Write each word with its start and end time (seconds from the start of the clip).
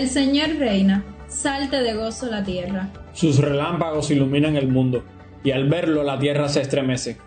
El 0.00 0.08
Señor 0.08 0.56
reina, 0.56 1.04
salte 1.28 1.82
de 1.82 1.92
gozo 1.92 2.30
la 2.30 2.42
tierra. 2.42 2.88
Sus 3.12 3.36
relámpagos 3.36 4.10
iluminan 4.10 4.56
el 4.56 4.66
mundo, 4.66 5.04
y 5.44 5.50
al 5.50 5.68
verlo 5.68 6.02
la 6.02 6.18
tierra 6.18 6.48
se 6.48 6.62
estremece. 6.62 7.18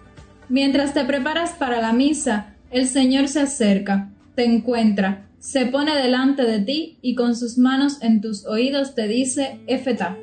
Mientras 0.50 0.96
te 0.96 1.06
preparas 1.06 1.52
para 1.52 1.80
la 1.82 1.94
misa, 1.94 2.56
el 2.72 2.88
Señor 2.88 3.28
se 3.28 3.42
acerca, 3.42 4.10
te 4.34 4.46
encuentra, 4.46 5.28
se 5.38 5.68
pone 5.68 5.96
delante 5.96 6.46
de 6.46 6.62
ti 6.62 6.98
y 7.04 7.14
con 7.14 7.36
sus 7.36 7.60
manos 7.60 8.02
en 8.02 8.22
tus 8.22 8.44
oídos 8.48 8.96
te 8.96 9.08
dice, 9.08 9.60
Efetá. 9.68 10.18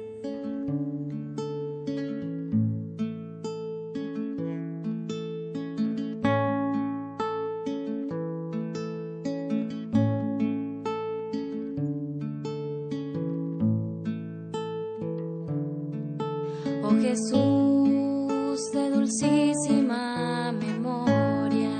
Oh 16.90 17.00
Jesús 17.00 18.72
de 18.72 18.90
dulcísima 18.90 20.50
memoria, 20.50 21.70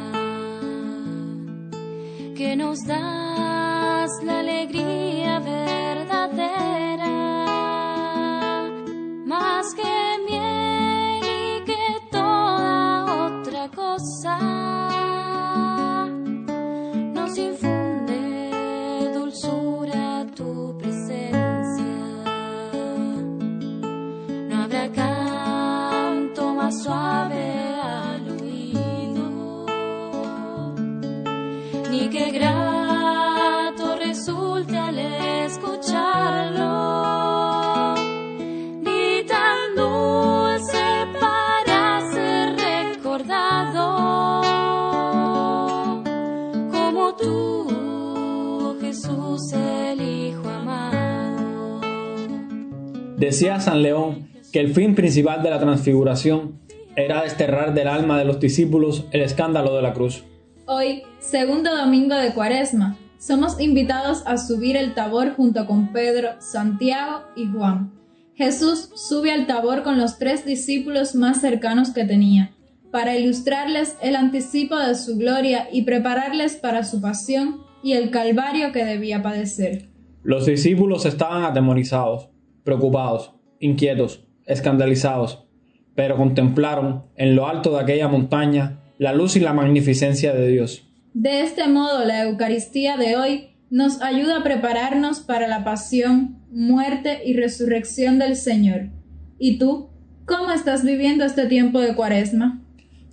que 2.37 2.55
nos 2.55 2.79
das 2.87 4.11
la 4.23 4.39
alegría 4.39 5.20
Decía 53.41 53.59
San 53.59 53.81
León 53.81 54.29
que 54.53 54.61
el 54.61 54.75
fin 54.75 54.95
principal 54.95 55.43
de 55.43 55.49
la 55.49 55.59
transfiguración 55.59 56.61
era 56.95 57.23
desterrar 57.23 57.73
del 57.73 57.89
alma 57.89 58.19
de 58.19 58.27
los 58.27 58.39
discípulos 58.39 59.07
el 59.13 59.23
escándalo 59.23 59.75
de 59.75 59.81
la 59.81 59.95
cruz. 59.95 60.25
Hoy, 60.67 61.05
segundo 61.21 61.75
domingo 61.75 62.17
de 62.17 62.35
Cuaresma, 62.35 62.99
somos 63.19 63.59
invitados 63.59 64.23
a 64.27 64.37
subir 64.37 64.77
el 64.77 64.93
tabor 64.93 65.37
junto 65.37 65.67
con 65.67 65.91
Pedro, 65.91 66.33
Santiago 66.39 67.23
y 67.35 67.47
Juan. 67.47 67.95
Jesús 68.35 68.91
sube 68.95 69.31
al 69.31 69.47
tabor 69.47 69.85
con 69.85 69.97
los 69.97 70.19
tres 70.19 70.45
discípulos 70.45 71.15
más 71.15 71.41
cercanos 71.41 71.95
que 71.95 72.05
tenía, 72.05 72.51
para 72.91 73.17
ilustrarles 73.17 73.97
el 74.03 74.17
anticipo 74.17 74.77
de 74.77 74.95
su 74.95 75.17
gloria 75.17 75.67
y 75.73 75.85
prepararles 75.85 76.57
para 76.57 76.85
su 76.85 77.01
pasión 77.01 77.63
y 77.83 77.95
el 77.95 78.11
calvario 78.11 78.71
que 78.71 78.85
debía 78.85 79.23
padecer. 79.23 79.89
Los 80.23 80.45
discípulos 80.45 81.07
estaban 81.07 81.45
atemorizados, 81.45 82.29
preocupados, 82.65 83.33
inquietos, 83.59 84.25
escandalizados, 84.47 85.45
pero 85.95 86.17
contemplaron 86.17 87.05
en 87.17 87.37
lo 87.37 87.47
alto 87.47 87.73
de 87.73 87.81
aquella 87.81 88.09
montaña 88.09 88.81
la 88.99 89.13
luz 89.13 89.37
y 89.37 89.41
la 89.41 89.53
magnificencia 89.53 90.33
de 90.33 90.49
Dios. 90.49 90.87
De 91.15 91.43
este 91.43 91.67
modo, 91.69 92.05
la 92.05 92.23
Eucaristía 92.23 92.97
de 92.97 93.17
hoy 93.17 93.51
nos 93.71 94.03
ayuda 94.03 94.39
a 94.39 94.43
prepararnos 94.43 95.21
para 95.21 95.49
la 95.49 95.65
pasión, 95.65 96.39
muerte 96.51 97.23
y 97.25 97.35
resurrección 97.35 98.19
del 98.19 98.37
Señor. 98.37 98.91
¿Y 99.39 99.59
tú? 99.59 99.89
¿Cómo 100.27 100.53
estás 100.53 100.85
viviendo 100.85 101.25
este 101.25 101.47
tiempo 101.47 101.81
de 101.81 101.95
Cuaresma? 101.95 102.63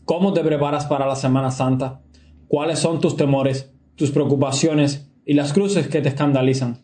¿Cómo 0.06 0.34
te 0.34 0.44
preparas 0.44 0.85
para 0.85 1.08
la 1.08 1.16
Semana 1.16 1.52
Santa? 1.52 2.02
¿Cuáles 2.47 2.79
son 2.79 3.00
tus 3.00 3.16
temores, 3.16 3.72
tus 3.96 4.12
preocupaciones 4.12 5.09
y 5.25 5.34
las 5.34 5.53
cruces 5.53 5.88
que 5.88 6.02
te 6.02 6.09
escandalizan? 6.09 6.79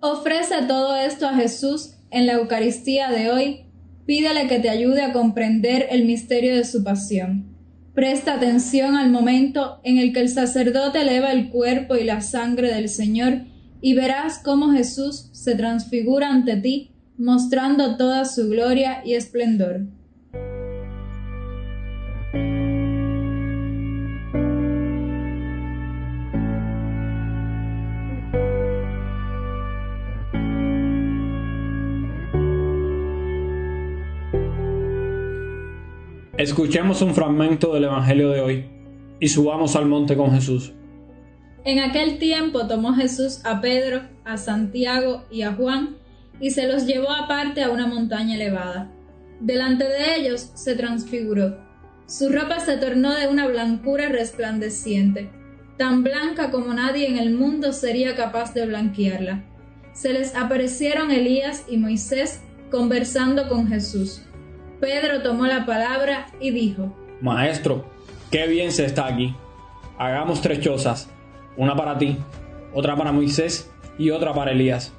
Ofrece 0.00 0.66
todo 0.66 0.96
esto 0.96 1.26
a 1.26 1.34
Jesús 1.34 1.96
en 2.12 2.26
la 2.26 2.34
Eucaristía 2.34 3.10
de 3.10 3.30
hoy. 3.30 3.60
Pídele 4.06 4.46
que 4.46 4.58
te 4.58 4.68
ayude 4.68 5.02
a 5.02 5.12
comprender 5.12 5.88
el 5.90 6.04
misterio 6.04 6.54
de 6.54 6.64
su 6.64 6.84
pasión. 6.84 7.56
Presta 7.94 8.34
atención 8.34 8.96
al 8.96 9.10
momento 9.10 9.80
en 9.84 9.98
el 9.98 10.12
que 10.12 10.20
el 10.20 10.28
sacerdote 10.28 11.02
eleva 11.02 11.32
el 11.32 11.50
cuerpo 11.50 11.96
y 11.96 12.04
la 12.04 12.20
sangre 12.20 12.72
del 12.72 12.88
Señor 12.88 13.42
y 13.80 13.94
verás 13.94 14.38
cómo 14.38 14.72
Jesús 14.72 15.28
se 15.32 15.56
transfigura 15.56 16.30
ante 16.30 16.56
ti, 16.56 16.92
mostrando 17.18 17.96
toda 17.96 18.24
su 18.24 18.48
gloria 18.48 19.02
y 19.04 19.14
esplendor. 19.14 19.86
Escuchemos 36.42 37.00
un 37.02 37.14
fragmento 37.14 37.72
del 37.72 37.84
Evangelio 37.84 38.30
de 38.30 38.40
hoy 38.40 38.64
y 39.20 39.28
subamos 39.28 39.76
al 39.76 39.86
monte 39.86 40.16
con 40.16 40.32
Jesús. 40.32 40.72
En 41.64 41.78
aquel 41.78 42.18
tiempo 42.18 42.66
tomó 42.66 42.94
Jesús 42.94 43.40
a 43.44 43.60
Pedro, 43.60 44.00
a 44.24 44.36
Santiago 44.36 45.22
y 45.30 45.42
a 45.42 45.52
Juan 45.52 45.98
y 46.40 46.50
se 46.50 46.66
los 46.66 46.84
llevó 46.84 47.12
aparte 47.12 47.62
a 47.62 47.70
una 47.70 47.86
montaña 47.86 48.34
elevada. 48.34 48.90
Delante 49.38 49.84
de 49.84 50.16
ellos 50.16 50.50
se 50.54 50.74
transfiguró. 50.74 51.58
Su 52.06 52.28
ropa 52.28 52.58
se 52.58 52.76
tornó 52.76 53.14
de 53.14 53.28
una 53.28 53.46
blancura 53.46 54.08
resplandeciente, 54.08 55.30
tan 55.78 56.02
blanca 56.02 56.50
como 56.50 56.74
nadie 56.74 57.08
en 57.08 57.18
el 57.18 57.34
mundo 57.34 57.72
sería 57.72 58.16
capaz 58.16 58.52
de 58.52 58.66
blanquearla. 58.66 59.44
Se 59.92 60.12
les 60.12 60.34
aparecieron 60.34 61.12
Elías 61.12 61.66
y 61.68 61.76
Moisés 61.76 62.42
conversando 62.68 63.48
con 63.48 63.68
Jesús. 63.68 64.22
Pedro 64.82 65.22
tomó 65.22 65.46
la 65.46 65.64
palabra 65.64 66.26
y 66.40 66.50
dijo, 66.50 66.92
Maestro, 67.20 67.84
qué 68.32 68.48
bien 68.48 68.72
se 68.72 68.84
está 68.84 69.06
aquí. 69.06 69.32
Hagamos 69.96 70.42
tres 70.42 70.58
chozas, 70.58 71.08
una 71.56 71.76
para 71.76 71.98
ti, 71.98 72.18
otra 72.74 72.96
para 72.96 73.12
Moisés 73.12 73.70
y 73.96 74.10
otra 74.10 74.34
para 74.34 74.50
Elías. 74.50 74.92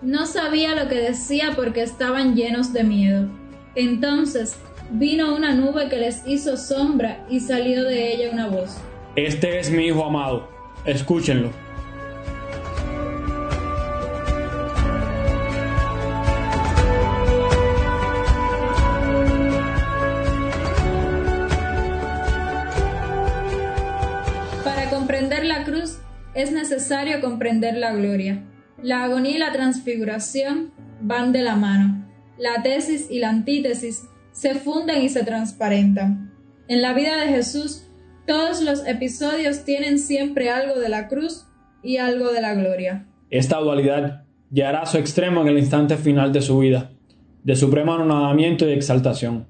No 0.00 0.26
sabía 0.26 0.76
lo 0.76 0.88
que 0.88 1.00
decía 1.00 1.54
porque 1.56 1.82
estaban 1.82 2.36
llenos 2.36 2.72
de 2.72 2.84
miedo. 2.84 3.28
Entonces 3.74 4.60
vino 4.92 5.34
una 5.34 5.56
nube 5.56 5.88
que 5.88 5.96
les 5.96 6.24
hizo 6.24 6.56
sombra 6.56 7.26
y 7.28 7.40
salió 7.40 7.82
de 7.82 8.14
ella 8.14 8.30
una 8.32 8.46
voz. 8.46 8.76
Este 9.16 9.58
es 9.58 9.72
mi 9.72 9.86
Hijo 9.86 10.04
amado, 10.04 10.48
escúchenlo. 10.84 11.50
Es 26.36 26.52
necesario 26.52 27.20
comprender 27.22 27.78
la 27.78 27.94
gloria. 27.94 28.44
La 28.82 29.04
agonía 29.04 29.36
y 29.36 29.38
la 29.38 29.52
transfiguración 29.52 30.70
van 31.00 31.32
de 31.32 31.42
la 31.42 31.56
mano. 31.56 32.06
La 32.38 32.62
tesis 32.62 33.10
y 33.10 33.20
la 33.20 33.30
antítesis 33.30 34.06
se 34.32 34.54
funden 34.54 35.02
y 35.02 35.08
se 35.08 35.24
transparentan. 35.24 36.34
En 36.68 36.82
la 36.82 36.92
vida 36.92 37.16
de 37.16 37.28
Jesús, 37.28 37.88
todos 38.26 38.60
los 38.60 38.86
episodios 38.86 39.64
tienen 39.64 39.98
siempre 39.98 40.50
algo 40.50 40.78
de 40.78 40.90
la 40.90 41.08
cruz 41.08 41.46
y 41.82 41.96
algo 41.96 42.30
de 42.30 42.42
la 42.42 42.54
gloria. 42.54 43.06
Esta 43.30 43.58
dualidad 43.58 44.24
llegará 44.52 44.82
a 44.82 44.86
su 44.86 44.98
extremo 44.98 45.40
en 45.40 45.48
el 45.48 45.58
instante 45.58 45.96
final 45.96 46.34
de 46.34 46.42
su 46.42 46.58
vida, 46.58 46.90
de 47.44 47.56
supremo 47.56 47.94
anonadamiento 47.94 48.68
y 48.68 48.72
exaltación. 48.72 49.46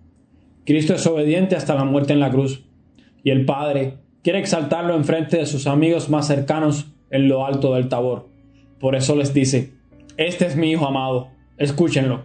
Cristo 0.65 0.95
es 0.95 1.05
obediente 1.07 1.57
hasta 1.57 1.75
la 1.75 1.85
muerte 1.85 2.13
en 2.13 2.21
la 2.21 2.31
cruz, 2.31 2.65
y 3.25 3.31
el 3.31 3.45
Padre 3.45 3.99
quiere 4.27 4.41
exaltarlo 4.41 4.97
en 4.97 5.05
frente 5.05 5.37
de 5.37 5.47
sus 5.47 5.69
amigos 5.69 6.11
más 6.11 6.27
cercanos 6.27 6.87
en 7.11 7.29
lo 7.29 7.47
alto 7.47 7.75
del 7.75 7.89
tabor. 7.89 8.29
Por 8.81 8.97
eso 8.97 9.15
les 9.15 9.33
dice, 9.33 9.75
este 10.17 10.47
es 10.47 10.57
mi 10.57 10.73
Hijo 10.73 10.85
amado, 10.85 11.31
escúchenlo. 11.59 12.25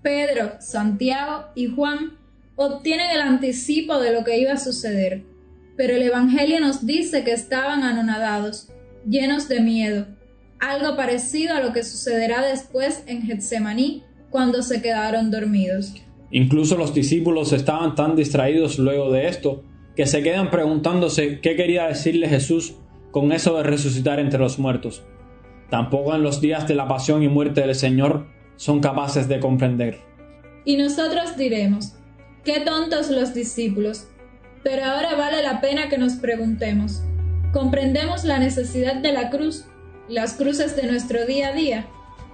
Pedro, 0.00 0.52
Santiago 0.60 1.48
y 1.54 1.66
Juan 1.66 2.14
obtienen 2.56 3.10
el 3.10 3.20
anticipo 3.20 4.00
de 4.00 4.14
lo 4.14 4.24
que 4.24 4.38
iba 4.38 4.52
a 4.52 4.56
suceder, 4.56 5.24
pero 5.76 5.94
el 5.94 6.04
Evangelio 6.04 6.58
nos 6.58 6.86
dice 6.86 7.22
que 7.22 7.32
estaban 7.32 7.82
anonadados, 7.82 8.70
llenos 9.06 9.46
de 9.46 9.60
miedo. 9.60 10.06
algo 10.58 10.96
parecido 10.96 11.54
a 11.54 11.60
lo 11.60 11.74
que 11.74 11.84
sucederá 11.84 12.40
después 12.40 13.04
en 13.06 13.20
Getsemaní 13.24 14.04
cuando 14.30 14.62
se 14.62 14.80
quedaron 14.80 15.30
dormidos. 15.30 15.92
Incluso 16.30 16.78
los 16.78 16.94
discípulos 16.94 17.52
estaban 17.52 17.94
tan 17.94 18.16
distraídos 18.16 18.78
luego 18.78 19.12
de 19.12 19.28
esto 19.28 19.64
que 19.96 20.06
se 20.06 20.22
quedan 20.22 20.50
preguntándose 20.50 21.40
qué 21.40 21.56
quería 21.56 21.86
decirle 21.86 22.28
Jesús 22.28 22.74
con 23.10 23.32
eso 23.32 23.56
de 23.56 23.62
resucitar 23.62 24.18
entre 24.18 24.40
los 24.40 24.58
muertos. 24.58 25.04
Tampoco 25.70 26.14
en 26.14 26.22
los 26.22 26.40
días 26.40 26.66
de 26.66 26.74
la 26.74 26.88
pasión 26.88 27.22
y 27.22 27.28
muerte 27.28 27.60
del 27.60 27.74
Señor 27.74 28.26
son 28.56 28.80
capaces 28.80 29.28
de 29.28 29.40
comprender. 29.40 30.00
Y 30.64 30.76
nosotros 30.76 31.36
diremos, 31.36 31.94
qué 32.44 32.60
tontos 32.60 33.10
los 33.10 33.34
discípulos. 33.34 34.08
Pero 34.62 34.84
ahora 34.84 35.14
vale 35.14 35.42
la 35.42 35.60
pena 35.60 35.88
que 35.88 35.98
nos 35.98 36.14
preguntemos, 36.14 37.02
¿comprendemos 37.52 38.24
la 38.24 38.38
necesidad 38.38 38.96
de 38.96 39.12
la 39.12 39.30
cruz, 39.30 39.66
las 40.08 40.34
cruces 40.34 40.74
de 40.74 40.86
nuestro 40.86 41.26
día 41.26 41.48
a 41.48 41.52
día? 41.52 41.86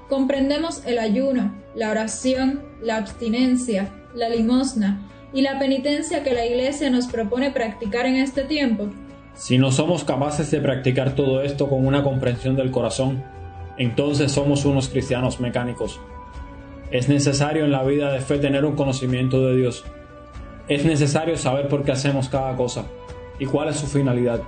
¿Comprendemos 0.08 0.84
el 0.86 0.98
ayuno, 0.98 1.54
la 1.74 1.90
oración, 1.90 2.62
la 2.82 2.96
abstinencia, 2.96 3.92
la 4.14 4.28
limosna 4.28 5.08
y 5.32 5.42
la 5.42 5.58
penitencia 5.58 6.22
que 6.22 6.34
la 6.34 6.46
Iglesia 6.46 6.90
nos 6.90 7.06
propone 7.06 7.50
practicar 7.50 8.06
en 8.06 8.16
este 8.16 8.42
tiempo? 8.42 8.88
Si 9.34 9.58
no 9.58 9.70
somos 9.70 10.04
capaces 10.04 10.50
de 10.50 10.60
practicar 10.60 11.14
todo 11.14 11.42
esto 11.42 11.68
con 11.68 11.86
una 11.86 12.02
comprensión 12.02 12.56
del 12.56 12.70
corazón, 12.70 13.22
entonces 13.78 14.32
somos 14.32 14.64
unos 14.64 14.88
cristianos 14.88 15.40
mecánicos. 15.40 16.00
Es 16.90 17.08
necesario 17.08 17.64
en 17.64 17.72
la 17.72 17.84
vida 17.84 18.12
de 18.12 18.20
fe 18.20 18.38
tener 18.38 18.64
un 18.64 18.74
conocimiento 18.74 19.46
de 19.46 19.56
Dios. 19.56 19.84
Es 20.68 20.84
necesario 20.84 21.36
saber 21.36 21.68
por 21.68 21.84
qué 21.84 21.92
hacemos 21.92 22.28
cada 22.28 22.56
cosa 22.56 22.84
y 23.38 23.46
cuál 23.46 23.68
es 23.68 23.76
su 23.76 23.86
finalidad. 23.86 24.40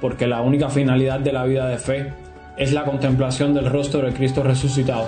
Porque 0.00 0.26
la 0.26 0.40
única 0.40 0.68
finalidad 0.70 1.20
de 1.20 1.32
la 1.32 1.44
vida 1.44 1.68
de 1.68 1.78
fe 1.78 2.12
es 2.56 2.72
la 2.72 2.84
contemplación 2.84 3.52
del 3.52 3.70
rostro 3.70 4.02
de 4.02 4.12
Cristo 4.12 4.42
resucitado. 4.42 5.06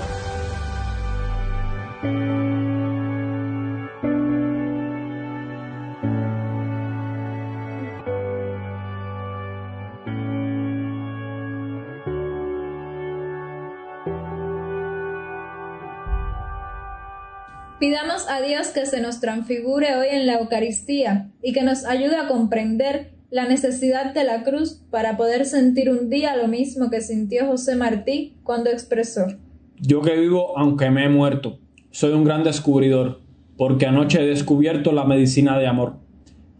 Pidamos 17.81 18.27
a 18.29 18.43
Dios 18.43 18.69
que 18.69 18.87
se 18.87 19.01
nos 19.01 19.21
transfigure 19.21 19.95
hoy 19.95 20.09
en 20.11 20.27
la 20.27 20.41
Eucaristía 20.41 21.31
y 21.41 21.53
que 21.53 21.63
nos 21.63 21.85
ayude 21.85 22.17
a 22.17 22.27
comprender 22.27 23.13
la 23.31 23.47
necesidad 23.47 24.13
de 24.13 24.25
la 24.25 24.43
cruz 24.43 24.83
para 24.91 25.17
poder 25.17 25.45
sentir 25.45 25.89
un 25.89 26.11
día 26.11 26.35
lo 26.37 26.49
mismo 26.49 26.91
que 26.91 27.01
sintió 27.01 27.47
José 27.47 27.77
Martí 27.77 28.35
cuando 28.43 28.71
expresó 28.71 29.27
Yo 29.81 30.03
que 30.03 30.17
vivo 30.17 30.59
aunque 30.59 30.91
me 30.91 31.05
he 31.05 31.09
muerto, 31.09 31.61
soy 31.93 32.15
un 32.15 32.25
gran 32.25 32.43
descubridor, 32.43 33.21
porque 33.57 33.87
anoche 33.87 34.23
he 34.23 34.27
descubierto 34.27 34.91
la 34.91 35.05
medicina 35.05 35.57
de 35.57 35.69
amor. 35.69 35.99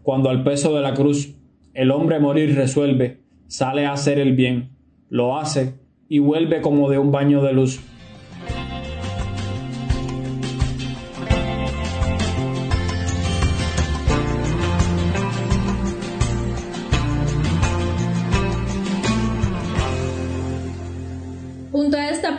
Cuando 0.03 0.29
al 0.29 0.45
peso 0.45 0.73
de 0.73 0.81
la 0.81 0.93
cruz 0.93 1.35
el 1.73 1.91
hombre 1.91 2.21
morir 2.21 2.55
resuelve, 2.55 3.19
sale 3.47 3.85
a 3.85 3.91
hacer 3.91 4.19
el 4.19 4.37
bien, 4.37 4.69
lo 5.09 5.37
hace 5.37 5.73
y 6.07 6.19
vuelve 6.19 6.61
como 6.61 6.89
de 6.89 6.97
un 6.97 7.11
baño 7.11 7.43
de 7.43 7.51
luz. 7.51 7.81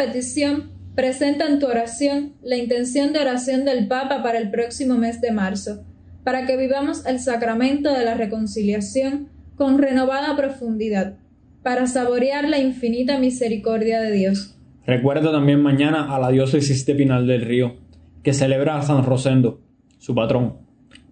Petición, 0.00 0.70
presenta 0.94 1.47
en 1.47 1.58
tu 1.58 1.67
oración 1.67 2.32
la 2.43 2.56
intención 2.56 3.12
de 3.12 3.19
oración 3.19 3.67
del 3.67 3.87
Papa 3.87 4.23
para 4.23 4.38
el 4.38 4.50
próximo 4.50 4.97
mes 4.97 5.20
de 5.20 5.31
marzo, 5.31 5.85
para 6.25 6.47
que 6.47 6.56
vivamos 6.56 7.05
el 7.05 7.20
sacramento 7.20 7.93
de 7.93 8.06
la 8.06 8.14
reconciliación 8.14 9.29
con 9.56 9.76
renovada 9.76 10.35
profundidad, 10.37 11.19
para 11.62 11.87
saborear 11.87 12.49
la 12.49 12.58
infinita 12.58 13.19
misericordia 13.19 14.00
de 14.00 14.12
Dios. 14.12 14.56
Recuerda 14.87 15.31
también 15.31 15.61
mañana 15.61 16.14
a 16.14 16.19
la 16.19 16.31
diócesis 16.31 16.87
de 16.87 16.94
Pinal 16.94 17.26
del 17.26 17.43
Río, 17.43 17.76
que 18.23 18.32
celebra 18.32 18.79
a 18.79 18.82
San 18.82 19.05
Rosendo, 19.05 19.61
su 19.99 20.14
patrón, 20.14 20.61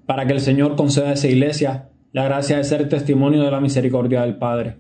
para 0.07 0.27
que 0.27 0.33
el 0.33 0.41
Señor 0.41 0.77
conceda 0.77 1.11
a 1.11 1.13
esa 1.13 1.29
iglesia 1.29 1.91
la 2.13 2.25
gracia 2.25 2.57
de 2.57 2.65
ser 2.65 2.89
testimonio 2.89 3.43
de 3.43 3.51
la 3.51 3.61
misericordia 3.61 4.23
del 4.23 4.39
Padre. 4.39 4.77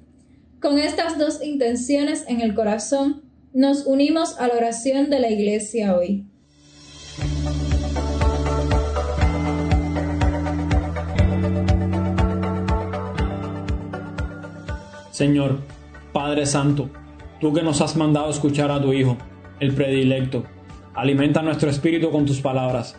Con 0.62 0.78
estas 0.78 1.19
dos 1.19 1.44
intenciones 1.44 2.25
en 2.26 2.40
el 2.40 2.54
corazón, 2.54 3.27
nos 3.52 3.86
unimos 3.86 4.38
a 4.38 4.48
la 4.48 4.54
oración 4.54 5.10
de 5.10 5.20
la 5.20 5.30
Iglesia 5.30 5.96
hoy. 5.96 6.24
Señor, 15.10 15.58
Padre 16.12 16.46
Santo, 16.46 16.90
tú 17.40 17.52
que 17.52 17.62
nos 17.62 17.80
has 17.80 17.96
mandado 17.96 18.30
escuchar 18.30 18.70
a 18.70 18.80
tu 18.80 18.92
Hijo, 18.92 19.16
el 19.58 19.74
predilecto, 19.74 20.44
alimenta 20.94 21.42
nuestro 21.42 21.70
espíritu 21.70 22.10
con 22.10 22.24
tus 22.24 22.40
palabras. 22.40 22.96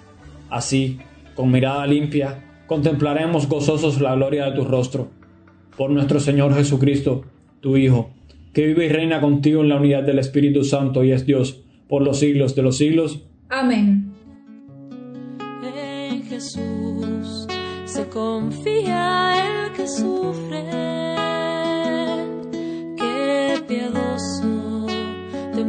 Así, 0.49 0.99
con 1.35 1.51
mirada 1.51 1.87
limpia, 1.87 2.43
contemplaremos 2.67 3.47
gozosos 3.47 4.01
la 4.01 4.15
gloria 4.15 4.45
de 4.45 4.51
tu 4.57 4.65
rostro. 4.65 5.09
Por 5.77 5.91
nuestro 5.91 6.19
Señor 6.19 6.53
Jesucristo, 6.53 7.23
tu 7.61 7.77
Hijo, 7.77 8.09
que 8.53 8.65
vive 8.65 8.85
y 8.85 8.89
reina 8.89 9.21
contigo 9.21 9.61
en 9.61 9.69
la 9.69 9.77
unidad 9.77 10.03
del 10.03 10.19
Espíritu 10.19 10.63
Santo 10.63 11.03
y 11.03 11.11
es 11.11 11.25
Dios 11.25 11.63
por 11.87 12.01
los 12.01 12.19
siglos 12.19 12.55
de 12.55 12.61
los 12.61 12.77
siglos. 12.77 13.25
Amén. 13.49 14.11
En 15.75 16.23
Jesús 16.23 17.47
se 17.85 18.05
confía 18.07 19.65
el 19.65 19.71
que 19.73 19.87
sufre. 19.87 20.63
Qué 22.97 23.61
piadoso 23.67 24.85
te 25.53 25.63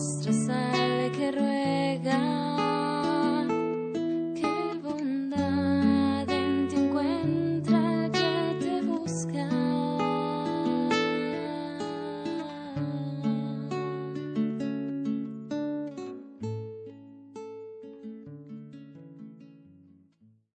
just 0.00 0.28
a 0.28 0.33
sign. 0.33 0.69